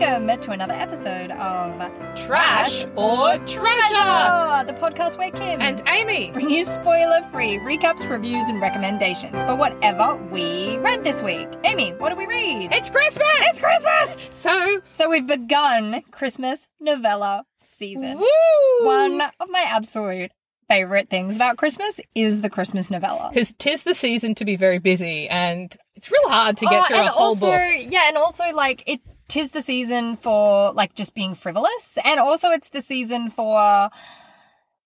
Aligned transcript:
Welcome 0.00 0.40
to 0.42 0.50
another 0.52 0.74
episode 0.74 1.32
of 1.32 1.74
Trash 2.14 2.84
or 2.94 3.36
Treasure! 3.38 4.64
the 4.64 4.74
podcast 4.78 5.18
where 5.18 5.30
Kim 5.32 5.60
And 5.60 5.82
Aimee. 5.88 6.30
bring 6.30 6.50
you 6.50 6.62
spoiler-free 6.62 7.58
recaps, 7.60 8.08
reviews, 8.08 8.48
and 8.48 8.60
recommendations 8.60 9.42
for 9.42 9.56
whatever 9.56 10.14
we 10.30 10.76
read 10.78 11.02
this 11.02 11.20
week. 11.22 11.48
Aimee, 11.64 11.94
what 11.98 12.10
do 12.10 12.16
we 12.16 12.26
read? 12.26 12.72
It's 12.72 12.90
Christmas! 12.90 13.26
It's 13.40 13.58
Christmas! 13.58 14.18
So, 14.30 14.80
So 14.90 15.08
we've 15.08 15.26
begun 15.26 16.02
Christmas 16.12 16.68
novella 16.78 17.44
season. 17.60 18.18
woo! 18.18 18.86
One 18.86 19.20
of 19.40 19.48
my 19.50 19.64
absolute 19.66 20.30
favorite 20.68 21.08
things 21.08 21.34
about 21.34 21.56
Christmas 21.56 21.98
is 22.14 22.42
the 22.42 22.50
Christmas 22.50 22.88
novella. 22.90 23.30
Because 23.32 23.52
tis 23.58 23.82
the 23.82 23.94
season 23.94 24.36
to 24.36 24.44
be 24.44 24.54
very 24.54 24.78
busy, 24.78 25.28
and 25.28 25.76
it's 25.96 26.10
real 26.10 26.28
hard 26.28 26.56
to 26.58 26.66
get 26.66 26.82
Oh, 26.82 26.84
through 26.86 26.96
a 26.98 27.02
whole 27.08 27.28
also, 27.30 27.46
book. 27.50 27.60
Yeah, 27.80 28.02
and 28.06 28.16
also 28.16 28.44
like 28.52 28.84
it 28.86 29.00
tis 29.28 29.50
the 29.52 29.62
season 29.62 30.16
for 30.16 30.72
like 30.72 30.94
just 30.94 31.14
being 31.14 31.34
frivolous, 31.34 31.98
and 32.04 32.18
also 32.20 32.50
it's 32.50 32.70
the 32.70 32.80
season 32.80 33.30
for 33.30 33.90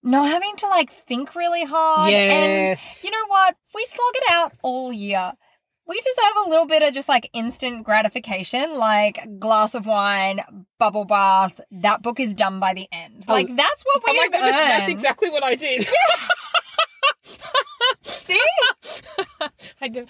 not 0.02 0.28
having 0.28 0.56
to 0.56 0.66
like 0.68 0.90
think 0.90 1.34
really 1.34 1.64
hard. 1.64 2.10
Yes. 2.10 3.04
And 3.04 3.04
you 3.04 3.18
know 3.18 3.26
what? 3.28 3.56
We 3.74 3.84
slog 3.84 4.12
it 4.14 4.24
out 4.30 4.52
all 4.62 4.92
year. 4.92 5.32
We 5.86 6.00
deserve 6.00 6.46
a 6.46 6.48
little 6.48 6.66
bit 6.66 6.82
of 6.82 6.94
just 6.94 7.08
like 7.08 7.28
instant 7.32 7.84
gratification, 7.84 8.78
like 8.78 9.38
glass 9.38 9.74
of 9.74 9.86
wine, 9.86 10.40
bubble 10.78 11.04
bath. 11.04 11.60
That 11.72 12.02
book 12.02 12.20
is 12.20 12.34
done 12.34 12.60
by 12.60 12.72
the 12.74 12.86
end. 12.92 13.24
Oh. 13.28 13.32
Like 13.32 13.48
that's 13.54 13.82
what 13.84 14.02
oh 14.06 14.12
we 14.12 14.12
Oh 14.12 14.14
my 14.14 14.22
have 14.22 14.32
goodness, 14.32 14.56
that's 14.56 14.90
exactly 14.90 15.30
what 15.30 15.42
I 15.42 15.54
did. 15.54 15.86
See? 18.02 18.40
I 19.80 19.88
did. 19.88 20.08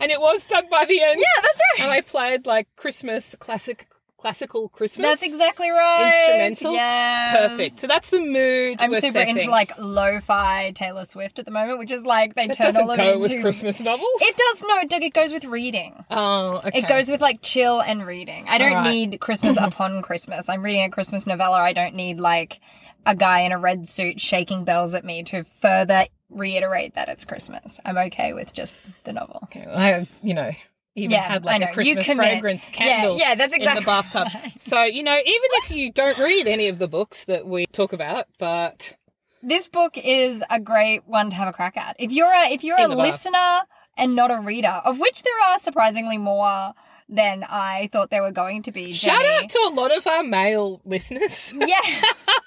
And 0.00 0.10
it 0.10 0.20
was 0.20 0.46
done 0.46 0.66
by 0.70 0.84
the 0.86 1.00
end. 1.02 1.18
Yeah, 1.18 1.42
that's 1.42 1.60
right. 1.78 1.82
And 1.82 1.90
I 1.90 2.00
played 2.00 2.46
like 2.46 2.68
Christmas, 2.76 3.36
classic, 3.38 3.86
classical 4.20 4.68
Christmas. 4.68 5.06
That's 5.06 5.22
exactly 5.22 5.70
right. 5.70 6.46
Instrumental? 6.46 6.74
Yeah. 6.74 7.48
Perfect. 7.48 7.80
So 7.80 7.86
that's 7.86 8.10
the 8.10 8.20
mood 8.20 8.80
I'm 8.80 8.94
super 8.94 9.12
setting. 9.12 9.36
into 9.36 9.50
like 9.50 9.72
lo-fi 9.78 10.72
Taylor 10.72 11.04
Swift 11.04 11.38
at 11.38 11.44
the 11.44 11.50
moment, 11.50 11.78
which 11.78 11.90
is 11.90 12.04
like 12.04 12.34
they 12.34 12.46
That 12.46 12.56
turn 12.56 12.76
all 12.76 12.90
of 12.90 12.96
go 12.96 13.10
it 13.10 13.20
with 13.20 13.30
into 13.30 13.42
Christmas 13.42 13.80
novels. 13.80 14.08
It 14.20 14.36
does 14.36 14.62
no, 14.62 14.78
it, 14.80 15.02
it 15.02 15.12
goes 15.14 15.32
with 15.32 15.44
reading. 15.44 16.04
Oh, 16.10 16.62
okay. 16.64 16.80
It 16.80 16.88
goes 16.88 17.10
with 17.10 17.20
like 17.20 17.42
chill 17.42 17.80
and 17.80 18.06
reading. 18.06 18.46
I 18.48 18.58
don't 18.58 18.72
Alright. 18.72 18.90
need 18.90 19.20
Christmas 19.20 19.56
upon 19.60 20.02
Christmas. 20.02 20.48
I'm 20.48 20.62
reading 20.62 20.84
a 20.84 20.90
Christmas 20.90 21.26
novella. 21.26 21.58
I 21.58 21.72
don't 21.72 21.94
need 21.94 22.20
like 22.20 22.60
a 23.06 23.14
guy 23.14 23.40
in 23.40 23.52
a 23.52 23.58
red 23.58 23.88
suit 23.88 24.20
shaking 24.20 24.64
bells 24.64 24.94
at 24.94 25.04
me 25.04 25.22
to 25.24 25.44
further 25.44 26.06
reiterate 26.30 26.94
that 26.94 27.08
it's 27.08 27.24
Christmas. 27.24 27.80
I'm 27.84 27.98
okay 27.98 28.32
with 28.32 28.52
just 28.52 28.80
the 29.04 29.12
novel. 29.12 29.40
Okay, 29.44 29.64
well, 29.66 29.78
I, 29.78 30.06
you 30.22 30.34
know, 30.34 30.50
even 30.94 31.10
Yeah, 31.12 31.22
had 31.22 31.44
like 31.44 31.62
a 31.62 31.72
Christmas 31.72 32.06
fragrance 32.06 32.68
candle 32.70 33.16
Yeah, 33.16 33.30
yeah, 33.30 33.34
that's 33.34 33.54
in 33.54 33.60
exactly 33.62 33.80
the 33.80 33.86
bathtub. 33.86 34.28
So, 34.58 34.82
you 34.82 35.02
know, 35.02 35.16
even 35.16 35.48
if 35.54 35.70
you 35.70 35.92
don't 35.92 36.18
read 36.18 36.46
any 36.46 36.68
of 36.68 36.78
the 36.78 36.88
books 36.88 37.24
that 37.24 37.46
we 37.46 37.66
talk 37.66 37.92
about, 37.92 38.26
but 38.38 38.96
this 39.42 39.68
book 39.68 39.96
is 39.96 40.42
a 40.50 40.60
great 40.60 41.06
one 41.06 41.30
to 41.30 41.36
have 41.36 41.48
a 41.48 41.52
crack 41.52 41.76
at. 41.76 41.96
If 41.98 42.12
you're 42.12 42.32
a 42.32 42.52
if 42.52 42.62
you're 42.64 42.78
a 42.78 42.88
the 42.88 42.96
bath. 42.96 43.06
listener 43.06 43.62
and 43.96 44.14
not 44.14 44.30
a 44.30 44.40
reader, 44.40 44.80
of 44.84 44.98
which 44.98 45.22
there 45.22 45.40
are 45.48 45.58
surprisingly 45.58 46.18
more 46.18 46.72
than 47.08 47.44
I 47.48 47.88
thought 47.92 48.10
there 48.10 48.22
were 48.22 48.32
going 48.32 48.62
to 48.62 48.72
be. 48.72 48.92
shout 48.92 49.24
out 49.24 49.48
to 49.48 49.58
a 49.66 49.72
lot 49.74 49.96
of 49.96 50.06
our 50.06 50.22
male 50.22 50.80
listeners. 50.84 51.52
Yes. 51.56 52.04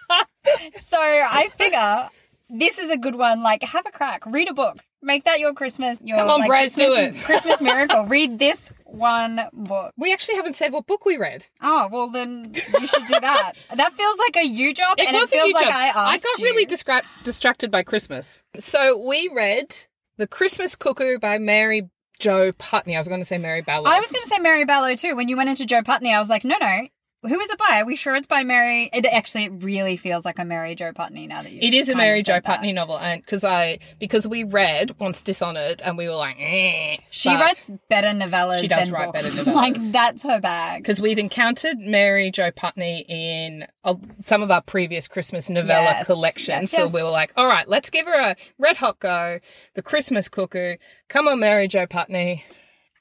so 0.78 1.00
I 1.00 1.50
figure 1.58 2.10
this 2.54 2.78
is 2.80 2.90
a 2.90 2.98
good 2.98 3.16
one. 3.16 3.42
Like, 3.42 3.64
have 3.64 3.86
a 3.86 3.92
crack, 3.92 4.26
read 4.26 4.48
a 4.50 4.54
book, 4.54 4.78
make 5.02 5.24
that 5.26 5.40
your 5.40 5.54
Christmas. 5.54 6.00
Your, 6.04 6.18
Come 6.18 6.30
on, 6.30 6.40
like, 6.42 6.48
Brad, 6.48 6.62
Christmas, 6.74 6.88
do 6.88 6.96
it. 6.96 7.16
Christmas 7.24 7.62
miracle. 7.62 8.06
read 8.06 8.40
this 8.40 8.72
one 8.86 9.42
book. 9.52 9.92
We 9.98 10.14
actually 10.14 10.36
haven't 10.36 10.56
said 10.56 10.72
what 10.72 10.86
book 10.86 11.06
we 11.06 11.18
read. 11.18 11.48
Oh 11.62 11.90
well, 11.92 12.10
then 12.10 12.52
you 12.80 12.88
should 12.88 13.08
do 13.08 13.20
that. 13.20 13.54
that 13.76 13.94
feels 13.94 14.18
like 14.20 14.38
a 14.38 14.46
you 14.48 14.74
job, 14.74 15.00
It 15.00 15.08
and 15.08 15.18
it 15.18 15.30
feels 15.30 15.52
like 15.54 15.66
Job. 15.66 15.74
I 15.76 15.88
asked 15.88 15.98
I 15.98 16.18
got 16.20 16.40
you. 16.40 16.46
really 16.46 16.66
distra- 16.66 17.02
distracted 17.24 17.72
by 17.72 17.84
Christmas. 17.84 18.44
So 18.58 18.98
we 19.06 19.30
read 19.34 19.76
The 20.18 20.28
Christmas 20.28 20.76
Cuckoo 20.76 21.18
by 21.20 21.40
Mary 21.40 21.90
Jo 22.20 22.52
Putney. 22.54 22.96
I 22.96 23.00
was 23.00 23.08
going 23.08 23.20
to 23.22 23.26
say 23.26 23.40
Mary 23.40 23.62
Ballard. 23.62 23.92
I 23.92 24.00
was 24.00 24.12
going 24.12 24.22
to 24.22 24.30
say 24.30 24.38
Mary 24.38 24.66
Balogh 24.66 25.00
too. 25.00 25.16
When 25.16 25.28
you 25.28 25.36
went 25.36 25.50
into 25.50 25.66
Jo 25.66 25.82
Putney, 25.82 26.14
I 26.14 26.20
was 26.20 26.30
like, 26.30 26.44
no, 26.46 26.56
no. 26.60 26.88
Who 27.24 27.40
is 27.40 27.50
it 27.50 27.58
by? 27.58 27.80
Are 27.80 27.86
we 27.86 27.96
sure 27.96 28.16
it's 28.16 28.28
by 28.28 28.44
Mary? 28.44 28.90
It 28.94 29.06
actually 29.06 29.46
it 29.46 29.64
really 29.64 29.96
feels 29.98 30.26
like 30.26 30.40
a 30.40 30.46
Mary 30.46 30.76
Jo 30.76 30.92
Putney 30.92 31.26
now 31.26 31.42
that 31.42 31.52
you. 31.52 31.60
It 31.62 31.74
is 31.74 31.88
a 31.90 31.96
Mary 31.96 32.22
Jo. 32.22 32.42
Putney 32.42 32.74
novel, 32.74 33.00
and 33.00 33.22
because 33.22 33.44
I 33.46 33.80
because 34.00 34.28
we 34.28 34.44
read 34.44 35.00
Once 35.00 35.24
Dishonored, 35.24 35.82
and 35.86 35.98
we 35.98 36.10
were 36.10 36.16
like, 36.16 36.36
eh, 36.40 36.98
She 37.12 37.30
writes 37.34 37.72
better 37.90 38.08
novellas 38.10 38.60
She 38.62 38.68
does 38.68 38.86
than 38.86 38.94
write 38.94 39.14
better 39.14 39.26
books. 39.26 39.46
novellas. 39.46 39.54
like 39.56 39.76
that's 39.92 40.24
her 40.24 40.40
bag. 40.42 40.84
because 40.84 41.00
we've 41.02 41.18
encountered 41.18 41.78
Mary 41.80 42.30
Jo 42.30 42.52
Putney 42.52 43.06
in 43.08 43.66
uh, 43.86 43.96
some 44.26 44.42
of 44.42 44.52
our 44.52 44.62
previous 44.62 45.08
Christmas 45.08 45.50
novella 45.50 45.84
Yes, 45.84 46.08
collections. 46.08 46.64
yes, 46.64 46.72
so 46.72 46.82
yes. 46.84 46.94
we 46.94 47.02
were 47.04 47.10
like, 47.10 47.32
all 47.38 47.48
right, 47.48 47.68
let's 47.70 47.90
give 47.90 48.06
her 48.06 48.32
a 48.32 48.36
red 48.60 48.76
hot 48.78 49.00
go. 49.00 49.40
The 49.76 49.82
Christmas 49.82 50.28
Cuckoo. 50.28 50.76
Come 51.08 51.28
on, 51.30 51.40
Mary 51.40 51.68
Jo 51.70 51.86
Putney. 51.88 52.44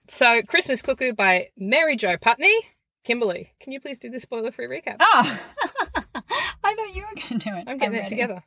So, 0.09 0.43
Christmas 0.43 0.83
Cuckoo 0.83 1.13
by 1.13 1.49
Mary 1.57 1.97
Jo 1.97 2.17
Putney. 2.17 2.55
Kimberly, 3.05 3.53
can 3.61 3.73
you 3.73 3.81
please 3.81 3.99
do 3.99 4.11
the 4.11 4.21
spoiler 4.21 4.53
free 4.53 4.67
recap? 4.67 4.97
Oh, 5.01 5.41
I 6.65 6.75
thought 6.75 6.95
you 6.95 7.03
were 7.03 7.15
going 7.15 7.39
to 7.41 7.51
do 7.51 7.57
it. 7.57 7.65
I'm 7.67 7.79
getting 7.79 7.95
it 7.95 8.03
ready. 8.03 8.09
together. 8.09 8.45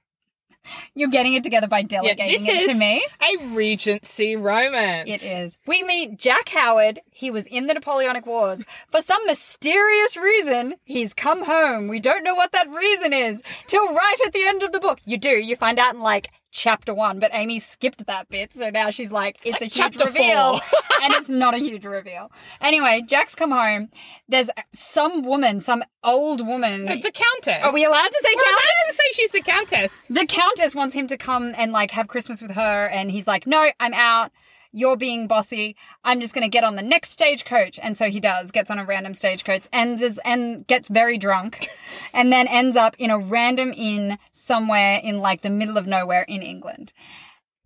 You're 0.96 1.10
getting 1.10 1.34
it 1.34 1.44
together 1.44 1.68
by 1.68 1.84
delegating 1.84 2.44
this 2.44 2.66
it 2.66 2.72
to 2.72 2.78
me. 2.78 3.06
A 3.22 3.48
Regency 3.50 4.36
romance. 4.36 5.10
It 5.10 5.24
is. 5.24 5.58
We 5.68 5.84
meet 5.84 6.18
Jack 6.18 6.50
Howard. 6.50 7.02
He 7.12 7.30
was 7.30 7.48
in 7.48 7.68
the 7.68 7.74
Napoleonic 7.74 8.26
Wars. 8.26 8.66
For 8.90 9.02
some 9.02 9.24
mysterious 9.28 10.18
reason, 10.18 10.76
he's 10.84 11.14
come 11.14 11.46
home. 11.46 11.88
We 11.88 12.00
don't 12.00 12.24
know 12.24 12.34
what 12.34 12.52
that 12.54 12.70
reason 12.70 13.14
is 13.14 13.44
till 13.68 13.94
right 13.94 14.18
at 14.26 14.34
the 14.34 14.46
end 14.46 14.64
of 14.64 14.72
the 14.72 14.80
book. 14.80 15.00
You 15.06 15.18
do. 15.18 15.30
You 15.30 15.56
find 15.56 15.78
out 15.78 15.94
in 15.94 16.02
like 16.02 16.32
chapter 16.56 16.94
one, 16.94 17.20
but 17.20 17.30
Aimee 17.34 17.60
skipped 17.60 18.08
that 18.08 18.30
bit, 18.30 18.54
so 18.54 18.70
now 18.70 18.90
she's 18.90 19.12
like, 19.12 19.36
it's, 19.44 19.62
like 19.62 19.62
a 19.62 19.66
huge 19.66 19.74
chapter 19.74 20.06
reveal. 20.06 20.58
four. 20.58 20.80
and 21.04 21.14
it's 21.14 21.30
not 21.30 21.54
a 21.54 21.58
huge 21.58 21.86
reveal. 21.86 22.32
Anyway, 22.62 23.02
Jack's 23.06 23.36
come 23.36 23.52
home. 23.52 23.90
There's 24.30 24.50
some 24.74 25.22
woman, 25.24 25.60
some 25.60 25.84
old 26.04 26.48
woman. 26.48 26.88
It's 26.88 27.04
the 27.04 27.12
Countess. 27.12 27.62
Are 27.62 27.74
we 27.74 27.84
allowed 27.84 28.08
to 28.08 28.20
say 28.24 28.30
We're 28.36 28.42
allowed 28.42 28.56
countess? 28.56 28.88
to 28.88 28.94
say 28.94 29.04
she's 29.14 29.32
the 29.32 29.42
Countess. 29.42 30.04
The 30.10 30.26
Countess 30.26 30.74
wants 30.74 30.96
him 30.96 31.08
to 31.08 31.18
come 31.18 31.54
and 31.58 31.72
like 31.74 31.92
have 31.92 32.08
Christmas 32.08 32.42
with 32.42 32.52
her, 32.52 32.88
and 32.88 33.12
he's 33.12 33.28
like, 33.28 33.46
No, 33.46 33.70
I'm 33.80 33.94
out. 33.94 34.32
You're 34.76 34.98
being 34.98 35.26
bossy. 35.26 35.78
I'm 36.04 36.20
just 36.20 36.34
gonna 36.34 36.50
get 36.50 36.66
on 36.66 36.76
the 36.76 36.82
next 36.82 37.12
stagecoach. 37.12 37.80
And 37.82 37.96
so 37.96 38.10
he 38.10 38.20
does, 38.20 38.52
gets 38.52 38.70
on 38.70 38.78
a 38.78 38.84
random 38.84 39.14
stagecoach 39.14 39.70
and 39.72 40.02
is, 40.02 40.20
and 40.26 40.68
gets 40.68 40.90
very 40.90 41.18
drunk, 41.18 41.68
and 42.14 42.30
then 42.30 42.46
ends 42.50 42.76
up 42.76 42.96
in 43.00 43.10
a 43.10 43.18
random 43.18 43.74
inn 43.76 44.18
somewhere 44.34 45.00
in 45.02 45.20
like 45.20 45.42
the 45.44 45.50
middle 45.50 45.78
of 45.78 45.88
nowhere 45.88 46.24
in 46.24 46.42
England. 46.42 46.92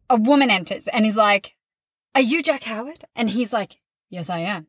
A 0.08 0.18
woman 0.18 0.52
enters 0.52 0.88
and 0.88 1.04
he's 1.04 1.18
like, 1.18 1.56
Are 2.14 2.22
you 2.22 2.44
Jack 2.44 2.64
Howard? 2.64 3.06
And 3.16 3.28
he's 3.28 3.52
like, 3.52 3.82
Yes, 4.12 4.30
I 4.30 4.40
am. 4.40 4.68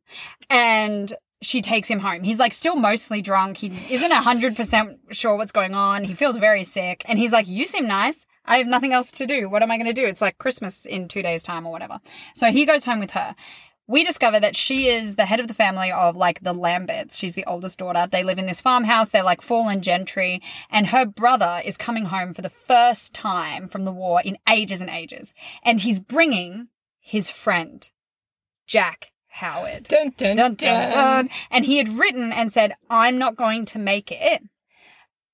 And 0.48 1.14
she 1.42 1.60
takes 1.60 1.88
him 1.88 1.98
home. 1.98 2.22
He's 2.22 2.38
like 2.38 2.52
still 2.52 2.76
mostly 2.76 3.22
drunk. 3.22 3.58
He 3.58 3.68
isn't 3.68 4.12
100% 4.12 4.96
sure 5.12 5.36
what's 5.36 5.52
going 5.52 5.74
on. 5.74 6.04
He 6.04 6.14
feels 6.14 6.36
very 6.36 6.64
sick. 6.64 7.02
And 7.06 7.18
he's 7.18 7.32
like, 7.32 7.48
You 7.48 7.66
seem 7.66 7.86
nice. 7.86 8.26
I 8.44 8.58
have 8.58 8.66
nothing 8.66 8.92
else 8.92 9.10
to 9.12 9.26
do. 9.26 9.48
What 9.48 9.62
am 9.62 9.70
I 9.70 9.76
going 9.76 9.86
to 9.86 9.92
do? 9.92 10.06
It's 10.06 10.20
like 10.20 10.38
Christmas 10.38 10.86
in 10.86 11.08
two 11.08 11.22
days' 11.22 11.42
time 11.42 11.66
or 11.66 11.72
whatever. 11.72 12.00
So 12.34 12.50
he 12.50 12.66
goes 12.66 12.84
home 12.84 13.00
with 13.00 13.12
her. 13.12 13.34
We 13.86 14.04
discover 14.04 14.38
that 14.38 14.54
she 14.54 14.86
is 14.86 15.16
the 15.16 15.26
head 15.26 15.40
of 15.40 15.48
the 15.48 15.54
family 15.54 15.90
of 15.90 16.16
like 16.16 16.40
the 16.42 16.52
Lamberts. 16.52 17.16
She's 17.16 17.34
the 17.34 17.44
oldest 17.44 17.80
daughter. 17.80 18.06
They 18.08 18.22
live 18.22 18.38
in 18.38 18.46
this 18.46 18.60
farmhouse. 18.60 19.08
They're 19.08 19.24
like 19.24 19.42
fallen 19.42 19.82
gentry. 19.82 20.40
And 20.70 20.86
her 20.86 21.04
brother 21.04 21.60
is 21.64 21.76
coming 21.76 22.04
home 22.04 22.32
for 22.32 22.40
the 22.40 22.48
first 22.48 23.14
time 23.14 23.66
from 23.66 23.82
the 23.82 23.90
war 23.92 24.22
in 24.24 24.38
ages 24.48 24.80
and 24.80 24.90
ages. 24.90 25.34
And 25.64 25.80
he's 25.80 25.98
bringing 25.98 26.68
his 27.00 27.30
friend, 27.30 27.90
Jack 28.66 29.10
Howard. 29.26 29.84
Dun, 29.84 30.12
dun, 30.16 30.36
Dun, 30.36 30.54
dun, 30.54 30.92
dun. 30.92 31.30
And 31.50 31.64
he 31.64 31.78
had 31.78 31.88
written 31.88 32.32
and 32.32 32.52
said, 32.52 32.74
I'm 32.88 33.18
not 33.18 33.34
going 33.34 33.64
to 33.66 33.78
make 33.80 34.12
it. 34.12 34.42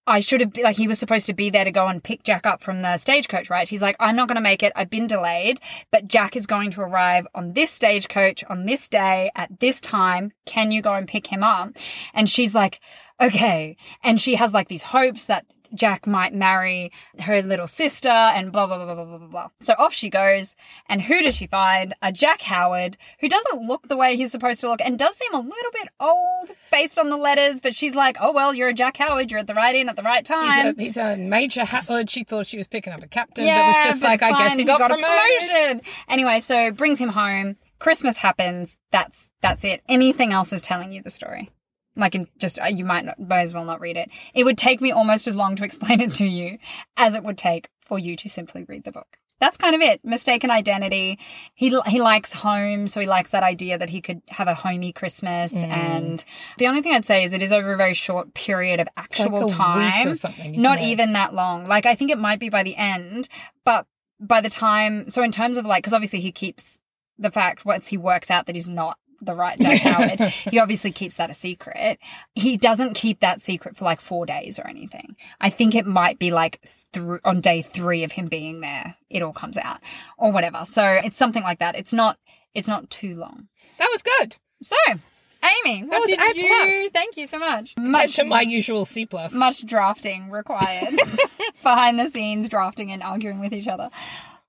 I 0.07 0.21
should 0.21 0.41
have, 0.41 0.57
like, 0.57 0.77
he 0.77 0.89
was 0.89 0.99
supposed 0.99 1.27
to 1.27 1.35
be 1.35 1.51
there 1.51 1.65
to 1.65 1.71
go 1.71 1.87
and 1.89 2.03
pick 2.03 2.23
Jack 2.23 2.47
up 2.47 2.63
from 2.63 2.83
the 2.83 2.97
stagecoach, 2.97 3.51
right? 3.51 3.69
He's 3.69 3.83
like, 3.83 3.97
I'm 3.99 4.17
not 4.17 4.29
going 4.29 4.37
to 4.37 4.41
make 4.43 4.63
it. 4.63 4.73
I've 4.77 4.91
been 4.91 5.07
delayed, 5.07 5.61
but 5.91 6.07
Jack 6.07 6.37
is 6.37 6.47
going 6.47 6.71
to 6.73 6.81
arrive 6.83 7.27
on 7.35 7.49
this 7.49 7.71
stagecoach 7.71 8.45
on 8.45 8.67
this 8.67 8.89
day 8.89 9.31
at 9.35 9.61
this 9.61 9.81
time. 9.81 10.33
Can 10.45 10.71
you 10.71 10.83
go 10.83 10.95
and 10.95 11.09
pick 11.09 11.27
him 11.27 11.43
up? 11.43 11.77
And 12.15 12.31
she's 12.31 12.55
like, 12.55 12.81
okay. 13.21 13.77
And 14.03 14.21
she 14.21 14.37
has 14.37 14.53
like 14.53 14.69
these 14.69 14.85
hopes 14.85 15.25
that 15.27 15.47
Jack 15.75 16.07
might 16.07 16.35
marry 16.35 16.93
her 17.21 17.43
little 17.43 17.67
sister 17.67 18.09
and 18.09 18.53
blah, 18.53 18.67
blah, 18.67 18.77
blah, 18.85 18.95
blah, 18.95 19.05
blah, 19.05 19.19
blah, 19.19 19.29
blah. 19.29 19.49
So 19.61 19.75
off 19.79 19.93
she 19.93 20.11
goes. 20.11 20.57
And 20.89 21.03
who 21.03 21.23
does 21.23 21.35
she 21.37 21.47
find? 21.47 21.95
A 22.03 22.13
Jack 22.13 22.43
Howard 22.43 22.97
who 23.21 23.29
doesn't 23.29 23.63
look 23.63 23.89
the 23.89 23.97
way 23.97 24.17
he's 24.17 24.31
supposed 24.33 24.61
to 24.61 24.69
look 24.69 24.81
and 24.85 24.99
does 24.99 25.17
seem 25.17 25.33
a 25.35 25.39
little 25.41 25.71
bit 25.73 25.89
old 26.01 26.51
based 26.71 26.99
on 26.99 27.11
the 27.11 27.17
letters, 27.17 27.61
but 27.61 27.75
she's 27.75 27.95
like, 27.95 28.17
oh, 28.21 28.33
well, 28.33 28.55
you're 28.55 28.69
a 28.69 28.75
Jack 28.75 28.97
Howard. 28.97 29.31
You're 29.31 29.41
at 29.41 29.47
the 29.47 29.55
right 29.55 29.75
inn 29.75 29.89
at 29.89 29.97
the 29.97 30.03
right 30.03 30.19
He's 30.19 30.29
time. 30.29 30.75
a, 30.79 30.83
he's 30.83 30.97
a 30.97 31.17
major 31.17 31.65
Howard. 31.65 32.11
She 32.11 32.25
thought 32.25 32.47
she 32.47 32.59
was 32.59 32.67
picking 32.67 32.93
up 32.93 33.03
a 33.03 33.09
captain, 33.09 33.47
yeah, 33.47 33.73
but 33.73 33.77
was 33.79 33.95
just 33.95 34.03
but 34.03 34.09
like, 34.09 34.23
I 34.23 34.31
guess 34.31 34.51
fine, 34.53 34.59
he 34.59 34.65
got, 34.65 34.81
a 34.81 34.95
promoted. 34.95 35.49
promotion. 35.49 35.81
Anyway, 36.09 36.41
so 36.41 36.71
brings 36.71 36.99
him 36.99 37.11
home. 37.11 37.57
Christmas 37.79 38.17
happens. 38.17 38.77
That's 38.91 39.29
that's 39.43 39.63
it. 39.65 39.83
Anything 39.89 40.33
else 40.33 40.53
is 40.53 40.63
telling 40.63 40.93
you 40.93 41.03
the 41.03 41.11
story. 41.11 41.51
Like 41.97 42.15
in 42.15 42.29
just 42.39 42.61
uh, 42.61 42.67
you 42.67 42.85
might 42.85 43.05
not, 43.05 43.19
might 43.19 43.41
as 43.41 43.55
well 43.55 43.65
not 43.65 43.81
read 43.81 43.97
it. 43.97 44.11
It 44.35 44.45
would 44.45 44.59
take 44.59 44.81
me 44.81 44.93
almost 44.93 45.27
as 45.27 45.37
long 45.37 45.57
to 45.57 45.65
explain 45.65 46.01
it 46.01 46.15
to 46.15 46.25
you 46.25 46.59
as 46.97 47.15
it 47.15 47.25
would 47.25 47.39
take 47.39 47.69
for 47.81 47.99
you 47.99 48.17
to 48.17 48.29
simply 48.29 48.65
read 48.65 48.85
the 48.85 48.93
book. 48.93 49.19
That's 49.39 49.59
kind 49.59 49.75
of 49.75 49.83
it. 49.83 50.03
Mistaken 50.03 50.51
identity. 50.51 51.19
He 51.55 51.79
he 51.87 52.01
likes 52.01 52.33
home, 52.33 52.87
so 52.87 53.01
he 53.01 53.07
likes 53.07 53.33
that 53.33 53.43
idea 53.43 53.77
that 53.77 53.91
he 53.91 54.01
could 54.01 54.23
have 54.29 54.49
a 54.49 54.55
homey 54.55 54.93
Christmas. 54.93 55.55
Mm. 55.55 55.69
And 55.71 56.25
the 56.57 56.69
only 56.69 56.81
thing 56.81 56.95
I'd 56.95 57.05
say 57.05 57.23
is 57.23 57.35
it 57.35 57.43
is 57.43 57.53
over 57.53 57.75
a 57.75 57.77
very 57.77 57.93
short 57.93 58.33
period 58.33 58.81
of 58.81 58.87
like 58.97 59.05
actual 59.05 59.41
week 59.41 59.49
time 59.49 60.09
or 60.09 60.15
something. 60.15 60.55
isn't 60.55 60.63
not 60.63 60.79
it? 60.79 60.85
even 60.85 61.13
that 61.13 61.35
long. 61.35 61.67
Like 61.69 61.85
I 61.85 61.95
think 61.95 62.11
it 62.11 62.19
might 62.19 62.41
be 62.41 62.49
by 62.49 62.63
the 62.63 62.77
end, 62.77 63.29
but 63.65 63.87
by 64.19 64.41
the 64.41 64.49
time, 64.49 65.11
so 65.11 65.23
in 65.23 65.31
terms 65.31 65.59
of 65.59 65.67
like, 65.67 65.83
because 65.83 65.93
obviously 65.93 66.21
he 66.21 66.33
keeps 66.33 66.81
the 67.19 67.31
fact 67.31 67.67
once 67.67 67.89
he 67.89 67.99
works 67.99 68.31
out 68.31 68.47
that 68.47 68.55
he's 68.55 68.69
not 68.69 68.99
the 69.21 69.35
right 69.35 69.59
Jack 69.59 69.81
Howard, 69.81 70.21
he 70.31 70.59
obviously 70.59 70.93
keeps 70.93 71.17
that 71.17 71.31
a 71.31 71.35
secret. 71.35 71.99
He 72.35 72.57
doesn't 72.57 72.95
keep 72.95 73.21
that 73.21 73.41
secret 73.43 73.77
for 73.77 73.85
like 73.85 74.01
four 74.01 74.27
days 74.27 74.59
or 74.59 74.67
anything. 74.69 75.17
I 75.41 75.51
think 75.51 75.75
it 75.75 75.87
might 75.87 76.19
be 76.19 76.31
like 76.31 76.61
through 76.93 77.21
on 77.25 77.41
day 77.41 77.63
three 77.63 78.05
of 78.05 78.13
him 78.13 78.27
being 78.27 78.61
there, 78.61 78.97
it 79.11 79.23
all 79.23 79.33
comes 79.33 79.59
out 79.59 79.79
or 80.19 80.33
whatever. 80.33 80.65
So 80.65 80.85
it's 80.85 81.17
something 81.17 81.43
like 81.43 81.59
that. 81.61 81.77
It's 81.77 81.93
not. 81.93 82.19
It's 82.55 82.69
not 82.69 82.89
too 82.91 83.15
long. 83.15 83.49
That 83.79 83.89
was 83.93 84.03
good. 84.03 84.37
So, 84.63 84.77
Aimee, 84.89 85.85
what 85.85 86.01
was 86.01 86.09
did 86.09 86.19
A 86.19 86.33
you? 86.35 86.47
plus. 86.47 86.91
Thank 86.91 87.17
you 87.19 87.27
so 87.27 87.39
much. 87.39 87.77
Much 87.77 87.91
Much 87.91 88.17
to 88.17 88.25
my 88.25 88.41
usual 88.41 88.85
C 88.87 89.05
plus. 89.05 89.35
much 89.35 89.65
drafting 89.67 90.31
required 90.31 90.95
behind 91.63 91.99
the 91.99 92.09
scenes 92.09 92.49
drafting 92.49 92.91
and 92.93 93.03
arguing 93.03 93.41
with 93.41 93.53
each 93.53 93.69
other 93.69 93.91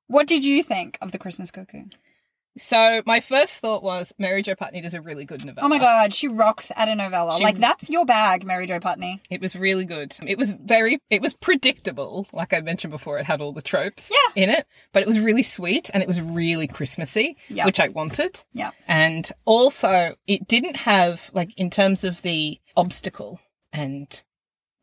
what 0.08 0.26
did 0.28 0.46
you 0.46 0.64
think 0.64 0.98
of 1.02 1.12
the 1.12 1.18
christmas 1.18 1.52
cuckoo 1.52 1.84
So 2.58 3.02
my 3.06 3.20
first 3.20 3.62
thought 3.62 3.84
was 3.84 4.14
Mary 4.20 4.42
Jo 4.42 4.56
Putney 4.56 4.82
does 4.82 4.94
a 4.94 5.02
really 5.02 5.26
good 5.26 5.46
novella. 5.46 5.66
oh 5.66 5.70
my 5.70 5.78
god 5.80 6.14
she 6.14 6.28
rocks 6.28 6.72
at 6.76 6.88
a 6.90 6.96
novella 6.96 7.38
She- 7.38 7.44
like 7.44 7.58
that's 7.58 7.90
your 7.90 8.06
bag 8.06 8.46
mary 8.46 8.66
jo 8.68 8.80
putney 8.80 9.22
It 9.30 9.42
was 9.42 9.56
really 9.56 9.86
good. 9.86 10.16
It 10.26 10.38
was 10.38 10.50
very, 10.52 11.00
it 11.10 11.22
was 11.22 11.34
predictable. 11.34 12.28
Like 12.34 12.54
I 12.54 12.60
mentioned 12.62 12.92
before, 12.92 13.20
it 13.20 13.26
had 13.26 13.42
all 13.42 13.54
the 13.54 13.62
tropes 13.62 14.12
Yeah. 14.12 14.44
in 14.44 14.50
it, 14.50 14.66
but 14.94 15.02
it 15.02 15.08
was 15.08 15.20
really 15.20 15.44
sweet 15.44 15.90
and 15.94 16.02
it 16.04 16.08
was 16.08 16.20
really 16.22 16.68
Christmassy, 16.68 17.38
Yeah. 17.50 17.66
which 17.66 17.80
I 17.80 17.88
wanted. 17.90 18.44
Yeah. 18.54 18.72
And 18.88 19.30
also, 19.46 20.16
it 20.28 20.48
didn't 20.48 20.78
have, 20.78 21.30
like, 21.34 21.50
in 21.58 21.70
terms 21.70 22.04
of 22.04 22.22
the 22.22 22.60
obstacle 22.76 23.40
and 23.74 24.24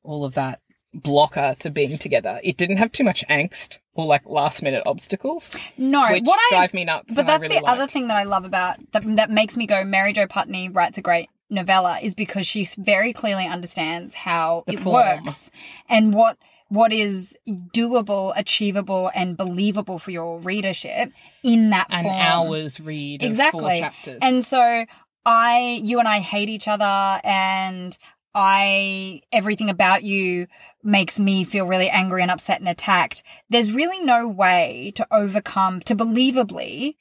all 0.02 0.24
of 0.24 0.34
that 0.34 0.60
blocker 0.94 1.54
to 1.58 1.70
being 1.70 1.98
together, 1.98 2.40
it 2.44 2.56
didn't 2.56 2.76
have 2.76 2.92
too 2.92 3.04
much 3.04 3.24
angst 3.28 3.78
or 3.94 4.06
like 4.06 4.24
last 4.26 4.62
minute 4.62 4.82
obstacles, 4.86 5.50
no 5.76 6.08
which 6.10 6.24
what 6.24 6.38
i 6.52 6.56
drive 6.56 6.74
me 6.74 6.84
nuts. 6.84 7.14
but 7.14 7.26
that's 7.26 7.42
really 7.42 7.58
the 7.60 7.64
other 7.66 7.86
thing 7.86 8.06
that 8.08 8.16
i 8.16 8.22
love 8.24 8.44
about 8.44 8.76
that, 8.92 9.02
that 9.16 9.30
makes 9.30 9.56
me 9.56 9.66
go 9.66 9.84
mary 9.84 10.12
jo 10.12 10.26
putney 10.26 10.68
writes 10.68 10.98
a 10.98 11.02
great 11.02 11.28
novella 11.50 11.98
is 12.02 12.14
because 12.14 12.46
she 12.46 12.66
very 12.78 13.12
clearly 13.12 13.46
understands 13.46 14.14
how 14.14 14.64
The 14.66 14.72
it 14.74 14.80
form. 14.80 14.94
works 15.24 15.50
and 15.88 16.12
what 16.14 16.38
what 16.68 16.92
is 16.92 17.36
doable 17.72 18.32
achievable 18.36 19.10
and 19.14 19.36
believable 19.36 19.98
for 20.00 20.10
your 20.10 20.38
readership 20.40 21.12
in 21.44 21.70
that 21.70 21.86
An 21.90 22.04
form. 22.04 22.16
hour's 22.16 22.80
read 22.80 23.22
of 23.22 23.26
Exactly. 23.28 23.60
four 23.60 23.74
chapters. 23.74 24.18
And 24.22 24.42
so 24.44 24.84
I, 25.26 25.80
you 25.82 25.98
and 26.00 26.08
I 26.08 26.18
hate 26.18 26.48
each 26.48 26.66
other 26.68 27.20
and 27.22 27.96
I, 28.34 29.22
everything 29.32 29.70
about 29.70 30.02
you 30.02 30.46
makes 30.82 31.20
me 31.20 31.44
feel 31.44 31.66
really 31.66 31.88
angry 31.88 32.22
and 32.22 32.30
upset 32.30 32.60
and 32.60 32.68
attacked. 32.68 33.22
There's 33.48 33.72
really 33.72 34.00
no 34.00 34.26
way 34.26 34.92
to 34.96 35.06
overcome, 35.10 35.80
to 35.82 35.94
believably 35.94 36.96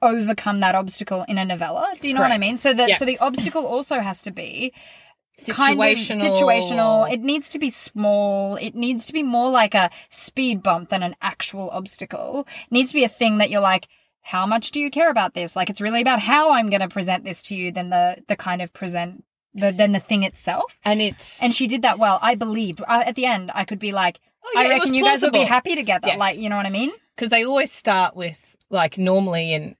overcome 0.00 0.60
that 0.60 0.74
obstacle 0.74 1.24
in 1.28 1.38
a 1.38 1.44
novella. 1.44 1.92
Do 2.00 2.08
you 2.08 2.14
know 2.14 2.20
what 2.20 2.32
I 2.32 2.38
mean? 2.38 2.56
So 2.56 2.72
that, 2.74 2.88
Yeah. 2.88 2.96
so 2.96 3.04
the 3.04 3.18
obstacle 3.18 3.66
also 3.66 4.00
has 4.00 4.22
to 4.22 4.32
be 4.32 4.72
situational. 5.40 5.54
kind 5.54 5.80
of 5.80 5.98
situational. 5.98 7.12
It 7.12 7.20
needs 7.20 7.50
to 7.50 7.58
be 7.58 7.70
small. 7.70 8.56
It 8.56 8.74
needs 8.74 9.06
to 9.06 9.12
be 9.12 9.22
more 9.22 9.50
like 9.50 9.74
a 9.74 9.90
speed 10.10 10.62
bump 10.62 10.88
than 10.88 11.02
an 11.02 11.14
actual 11.22 11.70
obstacle. 11.70 12.46
It 12.66 12.72
needs 12.72 12.90
to 12.90 12.94
be 12.94 13.04
a 13.04 13.08
thing 13.08 13.38
that 13.38 13.50
you're 13.50 13.60
like, 13.60 13.88
how 14.22 14.46
much 14.46 14.70
do 14.72 14.80
you 14.80 14.90
care 14.90 15.10
about 15.10 15.34
this? 15.34 15.56
Like 15.56 15.70
it's 15.70 15.80
really 15.80 16.00
about 16.00 16.20
how 16.20 16.52
I'm 16.52 16.70
going 16.70 16.80
to 16.80 16.88
present 16.88 17.24
this 17.24 17.42
to 17.42 17.56
you 17.56 17.72
than 17.72 17.90
the 17.90 18.18
the 18.28 18.36
kind 18.36 18.62
of 18.62 18.72
present 18.72 19.24
the 19.54 19.70
than 19.72 19.92
the 19.92 20.00
thing 20.00 20.22
itself. 20.22 20.78
and 20.84 21.00
it's 21.00 21.42
And 21.42 21.54
she 21.54 21.66
did 21.66 21.82
that 21.82 21.98
well. 21.98 22.18
I 22.22 22.34
believe 22.34 22.82
I, 22.86 23.02
at 23.02 23.14
the 23.16 23.26
end 23.26 23.50
I 23.54 23.64
could 23.64 23.78
be 23.78 23.92
like, 23.92 24.20
Oh, 24.44 24.50
yeah, 24.54 24.60
I 24.60 24.68
reckon 24.68 24.94
you 24.94 25.04
guys 25.04 25.22
will 25.22 25.30
be 25.30 25.44
happy 25.44 25.74
together. 25.76 26.08
Yes. 26.08 26.18
Like 26.18 26.38
you 26.38 26.48
know 26.48 26.56
what 26.56 26.66
I 26.66 26.70
mean? 26.70 26.92
because 27.14 27.28
they 27.30 27.44
always 27.44 27.70
start 27.70 28.16
with 28.16 28.56
like 28.70 28.96
normally 28.98 29.52
in 29.52 29.76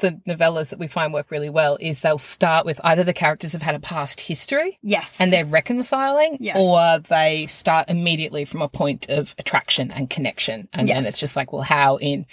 the 0.00 0.20
novellas 0.28 0.70
that 0.70 0.80
we 0.80 0.88
find 0.88 1.12
work 1.14 1.30
really 1.30 1.48
well 1.48 1.78
is 1.80 2.00
they'll 2.00 2.18
start 2.18 2.66
with 2.66 2.80
either 2.82 3.04
the 3.04 3.12
characters 3.12 3.52
have 3.52 3.62
had 3.62 3.76
a 3.76 3.78
past 3.78 4.20
history 4.20 4.76
Yes. 4.82 5.20
and 5.20 5.32
they're 5.32 5.44
reconciling 5.44 6.38
Yes. 6.40 6.56
or 6.58 6.98
they 6.98 7.46
start 7.46 7.88
immediately 7.88 8.44
from 8.44 8.62
a 8.62 8.68
point 8.68 9.08
of 9.08 9.32
attraction 9.38 9.92
and 9.92 10.10
connection 10.10 10.68
and 10.72 10.88
Yes. 10.88 10.98
then 10.98 11.08
it's 11.08 11.20
just 11.20 11.36
like 11.36 11.52
well 11.52 11.62
how 11.62 11.98
in 11.98 12.26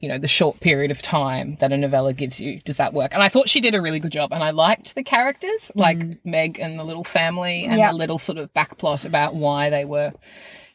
you 0.00 0.08
know 0.08 0.18
the 0.18 0.28
short 0.28 0.60
period 0.60 0.90
of 0.90 1.00
time 1.00 1.56
that 1.60 1.72
a 1.72 1.76
novella 1.76 2.12
gives 2.12 2.38
you 2.40 2.58
does 2.60 2.76
that 2.76 2.92
work 2.92 3.14
and 3.14 3.22
i 3.22 3.28
thought 3.28 3.48
she 3.48 3.60
did 3.60 3.74
a 3.74 3.80
really 3.80 3.98
good 4.00 4.12
job 4.12 4.32
and 4.32 4.42
i 4.42 4.50
liked 4.50 4.94
the 4.94 5.02
characters 5.02 5.70
mm. 5.74 5.80
like 5.80 6.24
meg 6.24 6.58
and 6.60 6.78
the 6.78 6.84
little 6.84 7.04
family 7.04 7.64
and 7.64 7.78
Yeah. 7.78 7.90
the 7.92 7.96
little 7.96 8.18
sort 8.18 8.38
of 8.38 8.52
back 8.52 8.76
plot 8.78 9.04
about 9.04 9.34
why 9.34 9.70
they 9.70 9.84
were 9.84 10.12